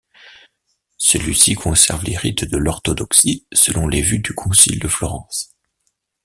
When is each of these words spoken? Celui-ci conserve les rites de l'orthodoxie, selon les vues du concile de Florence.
Celui-ci 0.97 1.53
conserve 1.53 2.03
les 2.05 2.17
rites 2.17 2.45
de 2.45 2.57
l'orthodoxie, 2.57 3.45
selon 3.53 3.87
les 3.87 4.01
vues 4.01 4.17
du 4.17 4.33
concile 4.33 4.79
de 4.79 4.87
Florence. 4.87 5.51